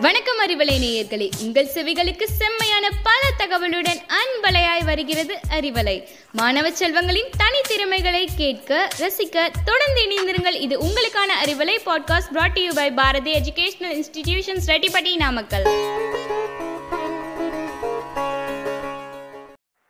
வணக்கம் 0.00 0.38
அறிவலை 0.46 0.72
நேயர்களே. 0.80 1.30
உங்கள் 1.42 1.68
செவிகளுக்கு 1.74 2.22
செம்மையான 2.22 2.88
பல 3.02 3.20
தகவலுடன் 3.38 4.00
அன்பலையாய் 4.18 4.84
வருகிறது 4.84 5.38
அறிவலை. 5.50 6.06
மாணவ 6.32 6.68
செல்வங்களின் 6.68 7.30
தனித்திறமைகளை 7.38 8.26
கேட்க 8.36 8.88
ரசிக்க 8.98 9.50
தொடர்ந்து 9.64 10.02
இணைந்திருங்கள். 10.04 10.60
இது 10.60 10.78
உங்களுக்கான 10.78 11.30
Arivalai 11.44 11.78
podcast 11.86 12.32
brought 12.32 12.58
you 12.58 12.72
by 12.74 12.90
Bharathi 12.90 13.32
educational 13.32 14.02
institutions 14.02 14.66
Rettipatti 14.66 15.16
Namakkal. 15.16 15.66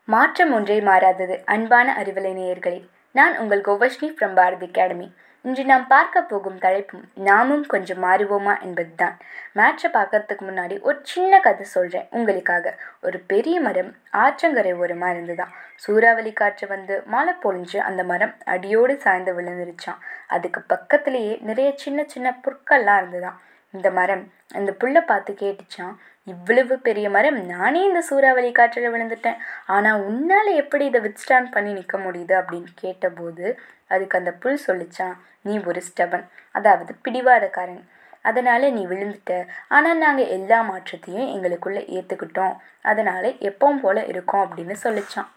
மாற்றம் 0.04 0.52
ஒன்றே 0.52 0.80
மாறாதது. 0.80 1.42
அன்பான 1.44 2.02
அறிவலை 2.02 2.32
நேயர்களே 2.32 2.82
நான் 3.12 3.38
உங்கள் 3.38 3.60
கோவஷ்னி 3.60 4.14
ஃப்ரம் 4.20 4.34
பாரதி 4.34 4.66
அகாடமி 4.66 5.10
இன்று 5.48 5.64
நாம் 5.64 5.84
பார்க்க 5.86 6.20
போகும் 6.22 6.56
தலைப்பும் 6.58 7.04
நாமும் 7.18 7.62
கொஞ்சம் 7.66 8.02
மாறுவோமா? 8.02 8.54
என்பதுதான். 8.60 9.14
மேட்சை 9.54 9.88
பார்க்கறதுக்கு 9.92 10.45
முன்னாடி 10.48 10.77
ஒரு 10.80 10.98
சின்ன 11.02 11.40
கதை 11.40 11.66
சொல்கிறேன் 11.66 12.09
உங்களுக்காக. 12.10 12.74
ஒரு 13.00 13.18
பெரிய 13.27 13.56
மரம் 13.60 13.90
ஆற்றங்கரை 14.16 14.73
ஓரமாக 14.76 15.12
இருந்துதான் 15.12 15.52
சூறாவளி 15.76 16.32
காற்று 16.32 16.66
வந்து 16.68 16.95
மழை 17.06 17.34
பொழிஞ்சு 17.42 17.78
அந்த 17.88 18.04
மரம் 18.04 18.34
அடியோடு 18.45 18.96
சாய்ந்து 18.98 19.34
விழுந்துருச்சான் 19.38 20.02
அதுக்கு 20.28 20.62
பக்கத்துலேயே 20.74 21.34
நிறைய 21.42 21.70
சின்ன 21.76 22.04
சின்ன 22.06 22.34
புற்கள்லாம் 22.46 23.01
இருந்துதான் 23.01 23.38
இந்த 23.74 23.88
மரம் 23.98 24.24
அந்த 24.58 24.70
புள்ள 24.80 24.98
பார்த்து 25.10 25.32
கேட்டுச்சான் 25.40 25.95
இவ்வளவு 26.26 26.74
பெரிய 26.86 27.06
மரம் 27.16 27.38
நானே 27.52 27.80
இந்த 27.88 28.00
சூறாவளி 28.09 28.50
காற்றில் 28.52 28.92
விழுந்துட்டேன். 28.95 29.38
ஆனால் 29.74 30.02
உன்னால் 30.09 30.50
எப்படி 30.62 30.84
இதை 30.90 31.00
வித்ஸ்டாண்ட் 31.06 31.52
பண்ணி 31.54 31.73
நிற்க 31.78 31.96
முடியுது? 31.98 32.34
அப்படின்னு 32.40 32.73
கேட்டபோது 32.82 33.46
அதுக்கு 33.95 34.18
அந்த 34.20 34.32
புல் 34.42 34.64
சொல்லிச்சான் 34.66 35.14
நீ 35.46 35.54
ஒரு 35.70 35.82
ஸ்டபன் 35.88 36.26
அதாவது 36.59 36.95
பிடிவாதக்காரன். 37.06 37.84
அதனால் 38.28 38.66
நீ 38.76 38.82
விழுந்துட்ட. 38.92 39.32
ஆனால் 39.76 40.02
நாங்கள் 40.04 40.32
எல்லா 40.37 40.60
மாற்றத்தையும் 40.71 41.30
எங்களுக்குள்ளே 41.34 41.82
ஏற்றுக்கிட்டோம் 41.96 42.56
அதனால் 42.93 43.30
எப்பவும் 43.50 43.82
போல் 43.84 44.09
இருக்கோம் 44.12 44.45
அப்படின்னு 44.46 44.76
சொல்லிச்சான் 44.87 45.30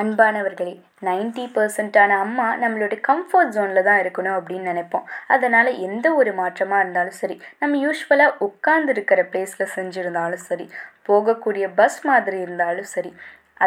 அன்பானவர்களே 0.00 0.72
நைன்டி 1.06 1.44
பர்சன்டான 1.54 2.16
அம்மா 2.24 2.44
நம்மளோட 2.62 2.96
கம்ஃபர்ட் 3.06 3.54
ஜோனில் 3.54 3.86
தான் 3.88 4.00
இருக்கணும் 4.02 4.36
அப்படின்னு 4.38 4.70
நினைப்போம். 4.70 5.06
அதனால் 5.34 5.70
எந்த 5.86 6.06
ஒரு 6.18 6.32
மாற்றமாக 6.40 6.82
இருந்தாலும் 6.82 7.16
சரி 7.20 7.36
நம்ம 7.60 7.78
யூஸ்வலாக 7.84 8.36
உட்கார்ந்து 8.46 8.92
இருக்கிற 8.94 9.22
பிளேஸில் 9.32 9.72
செஞ்சுருந்தாலும் 9.76 10.44
சரி 10.48 10.66
போகக்கூடிய 11.08 11.64
பஸ் 11.80 11.98
மாதிரி 12.10 12.38
இருந்தாலும் 12.44 12.88
சரி 12.94 13.10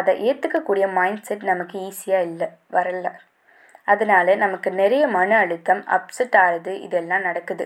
அதை 0.00 0.14
ஏற்றுக்கக்கூடிய 0.28 0.86
மைண்ட் 0.98 1.26
செட் 1.28 1.44
நமக்கு 1.50 1.76
ஈஸியாக 1.88 2.28
இல்லை 2.30 2.48
வரல. 2.76 3.06
அதனால் 3.92 4.32
நமக்கு 4.44 4.68
நிறைய 4.80 5.04
மன 5.18 5.30
அழுத்தம் 5.44 5.84
அப்செட் 5.96 6.36
ஆகிறது 6.44 6.72
இதெல்லாம் 6.86 7.26
நடக்குது. 7.28 7.64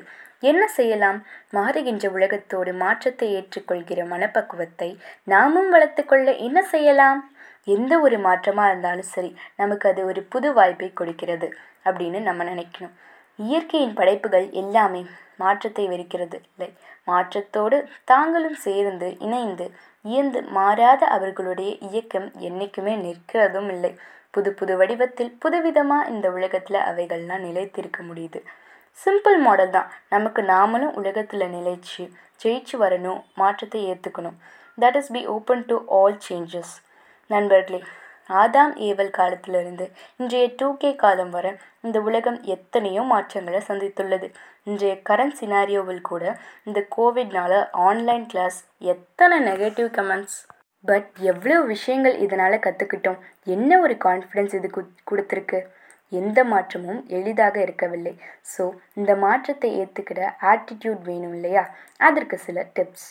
என்ன 0.50 0.62
செய்யலாம்? 0.78 1.18
மாறுகின்ற 1.56 2.06
உலகத்தோடு 2.16 2.72
மாற்றத்தை 2.82 3.28
ஏற்றுக்கொள்கிற 3.38 4.00
மனப்பக்குவத்தை 4.14 4.90
நாமும் 5.34 5.72
வளர்த்துக்கொள்ள 5.76 6.28
என்ன 6.48 6.58
செய்யலாம்? 6.74 7.20
எந்த 7.66 7.92
ஒரு 8.00 8.16
மாற்றமாக 8.26 8.70
இருந்தாலும் 8.70 9.10
சரி 9.14 9.30
நமக்கு 9.56 9.86
அது 9.90 10.02
ஒரு 10.10 10.20
புது 10.32 10.48
வாய்ப்பை 10.58 10.88
கொடுக்கிறது 10.92 11.48
அப்படின்னு 11.86 12.18
நம்ம 12.28 12.44
நினைக்கணும். 12.44 12.94
இயற்கையின் 13.38 13.96
படைப்புகள் 13.98 14.46
எல்லாமே 14.60 15.00
மாற்றத்தை 15.38 15.84
வெறுக்கிறது 15.92 16.36
இல்லை. 16.42 16.68
மாற்றத்தோடு 17.08 17.78
தாங்களும் 18.04 18.58
சேர்ந்து 18.66 19.08
இணைந்து 19.26 19.66
இயந்து 20.04 20.40
மாறாத 20.56 21.02
அவர்களுடைய 21.16 21.70
இயக்கம் 21.88 22.28
என்றைக்குமே 22.40 22.94
நிற்கிறதும் 23.06 23.70
இல்லை. 23.74 23.92
புது 24.34 24.50
புது 24.54 24.72
வடிவத்தில் 24.80 25.32
புதுவிதமாக 25.42 26.08
இந்த 26.12 26.26
உலகத்தில் 26.36 26.80
அவைகள்லாம் 26.90 27.44
நிலைத்திருக்க 27.48 28.00
முடியுது. 28.02 28.40
சிம்பிள் 28.98 29.38
மாடல் 29.46 29.74
தான். 29.76 29.88
நமக்கு 30.14 30.40
நாமளும் 30.52 30.96
உலகத்தில் 31.00 31.52
நிலைச்சு 31.56 32.02
ஜெயிச்சு 32.40 32.76
வரணும் 32.82 33.20
மாற்றத்தை 33.34 33.80
ஏற்றுக்கணும் 33.92 34.36
that 34.78 34.98
is 35.00 35.12
be 35.14 35.22
open 35.34 35.64
to 35.70 35.76
all 35.98 36.18
changes 36.26 36.74
நண்பர்களே 37.30 37.78
ஆதாம் 38.40 38.72
ஏவல் 38.86 39.14
காலத்திலிருந்து 39.16 39.84
இன்றைய 40.20 40.44
டூ 40.58 40.66
கே 40.82 40.90
காலம் 41.02 41.32
வரை 41.36 41.50
இந்த 41.86 41.98
உலகம் 42.08 42.38
எத்தனையோ 42.54 43.02
மாற்றங்களை 43.12 43.60
சந்தித்துள்ளது. 43.68 44.26
இன்றைய 44.68 44.92
கரண்ட் 45.08 45.36
சினாரியோவில் 45.40 46.02
கூட 46.10 46.24
இந்த 46.68 46.80
கோவிட்னால 46.96 47.52
ஆன்லைன் 47.86 48.26
கிளாஸ் 48.32 48.58
எத்தனை 48.92 49.36
நெகட்டிவ் 49.48 49.88
கமெண்ட்ஸ் 49.98 50.38
பட் 50.84 51.08
எவ்வளோ 51.32 51.56
விஷயங்கள் 51.72 52.16
இதனால் 52.26 52.64
கற்றுக்கிட்டோம் 52.66 53.20
என்ன 53.54 53.80
ஒரு 53.84 53.96
கான்ஃபிடென்ஸ் 54.06 54.54
இது 54.58 54.70
கொடுத்துருக்கு? 55.10 55.60
எந்த 56.12 56.38
மாற்றமும் 56.52 57.00
எளிதாக 57.18 57.56
இருக்கவில்லை. 57.66 58.14
ஸோ 58.52 58.64
இந்த 58.98 59.14
மாற்றத்தை 59.24 59.70
ஏற்றுக்கிற 59.80 60.20
ஆட்டிடியூட் 60.52 61.02
வேணும் 61.10 61.34
இல்லையா? 61.38 61.64
அதற்கு 62.08 62.38
சில 62.46 62.66
டிப்ஸ் 62.78 63.08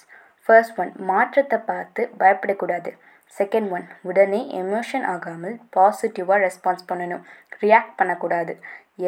ஃபர்ஸ்ட் 0.49 0.79
ஒன் 0.83 0.93
மாற்றத்தை 1.11 1.59
பார்த்து 1.71 2.01
பயப்படக்கூடாது. 2.21 2.91
செகண்ட் 3.34 3.69
ஒன் 3.75 3.86
உடனே 4.09 4.40
எமோஷன் 4.62 5.06
ஆகாமல் 5.13 5.56
பாசிட்டிவாக 5.75 6.40
ரெஸ்பான்ஸ் 6.46 6.90
பண்ணணும். 6.91 7.24
ரியாக்ட் 7.63 7.97
பண்ணக்கூடாது. 8.00 8.53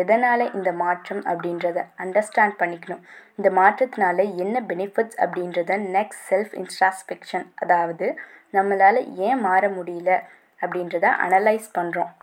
எதனால் 0.01 0.45
இந்த 0.57 0.69
மாற்றம் 0.83 1.21
அப்படின்றத 1.31 1.79
அண்டர்ஸ்டாண்ட் 2.03 2.57
பண்ணிக்கணும். 2.61 3.03
இந்த 3.39 3.49
மாற்றத்தினால 3.59 4.25
என்ன 4.43 4.61
பெனிஃபிட்ஸ் 4.71 5.19
அப்படின்றத 5.23 5.77
நெக்ஸ்ட் 5.97 6.23
செல்ஃப் 6.31 6.55
இன்ஸ்ட்ராஸ்பெக்ஷன் 6.61 7.47
அதாவது 7.63 8.07
நம்மளால் 8.53 9.01
ஏன் 9.27 9.41
மாற 9.47 9.63
முடியல 9.77 10.11
அப்படின்றத 10.59 11.07
அனலைஸ் 11.25 11.69
பண்ணுறோம் 11.77 12.13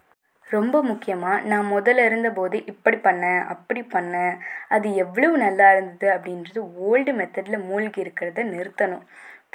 ரொம்ப 0.46 0.76
முக்கியமாக 0.88 1.44
நான் 1.50 1.66
முதல்ல 1.74 2.04
இருந்தபோது 2.08 2.56
இப்படி 2.72 2.98
பண்ணேன் 3.06 3.40
அப்படி 3.52 3.82
பண்ணேன் 3.94 4.34
அது 4.68 4.88
எவ்வளவு 5.04 5.36
நல்லா 5.44 5.68
இருந்தது 5.74 6.08
அப்படின்றது 6.16 6.60
ஓல்டு 6.88 7.12
மெத்தடில் 7.20 7.66
மூழ்கி 7.68 8.00
இருக்கிறத 8.04 8.44
நிறுத்தணும். 8.50 9.06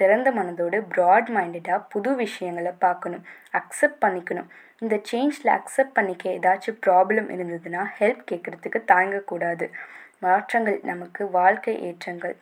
திறந்த 0.02 0.30
மனதோடு 0.38 0.78
ப்ராட் 0.94 1.30
மைண்டடாக 1.36 1.80
புது 1.94 2.12
விஷயங்களை 2.16 2.72
பார்க்கணும் 2.86 3.24
அக்செப்ட் 3.60 4.02
பண்ணிக்கணும். 4.06 4.50
இந்த 4.82 4.96
சேஞ்சில் 5.10 5.52
அக்செப்ட் 5.58 5.96
பண்ணிக்க 5.98 6.26
ஏதாச்சும் 6.38 6.80
ப்ராப்ளம் 6.86 7.30
இருந்ததுன்னா 7.36 7.84
ஹெல்ப் 8.00 8.24
கேட்குறதுக்கு 8.32 8.80
தாங்கக்கூடாது. 8.94 9.68
மாற்றங்கள் 10.26 10.80
நமக்கு 10.92 11.22
வாழ்க்கை 11.30 11.74
ஏற்றங்கள். 11.90 12.36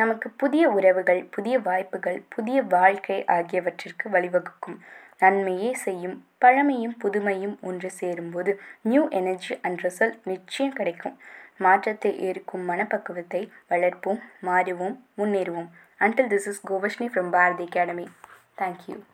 நமக்கு 0.00 0.28
புதிய 0.42 0.64
உறவுகள் 0.76 1.20
புதிய 1.34 1.56
வாய்ப்புகள் 1.68 2.18
புதிய 2.34 2.58
வாழ்க்கை 2.76 3.18
ஆகியவற்றிற்கு 3.36 4.06
வழிவகுக்கும். 4.14 4.78
நன்மையே 5.22 5.70
செய்யும் 5.84 6.16
பழமையும் 6.42 6.96
புதுமையும் 7.02 7.54
ஒன்று 7.68 7.90
சேரும்போது 8.00 8.52
நியூ 8.90 9.02
எனர்ஜி 9.20 9.54
அண்ட் 9.66 9.82
ரிசல்ட் 9.86 10.18
நிச்சயம் 10.30 10.76
கிடைக்கும். 10.80 11.16
மாற்றத்தை 11.64 12.10
ஏற்கும் 12.28 12.64
மனப்பக்குவத்தை 12.70 13.42
வளர்ப்போம் 13.72 14.20
மாறுவோம் 14.48 14.96
முன்னேறுவோம். 15.18 15.70
Until 16.00 16.28
this 16.28 16.46
is 16.46 16.58
Govashni 16.58 17.10
from 17.10 17.30
Bharati 17.30 17.64
Academy. 17.64 18.08
Thank 18.58 18.88
you. 18.88 19.04